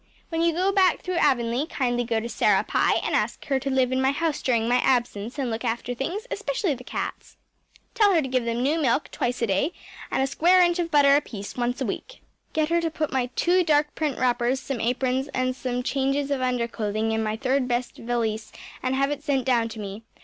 [0.29, 3.69] When you go back through Avonlea kindly go to Sarah Pye and ask her to
[3.69, 7.37] live in my house during my absence and look after things, especially the cats.
[7.93, 9.73] Tell her to give them new milk twice a day
[10.09, 12.23] and a square inch of butter apiece once a week.
[12.51, 16.41] Get her to put my two dark print wrappers, some aprons, and some changes of
[16.41, 20.01] underclothing in my third best valise and have it sent down to me.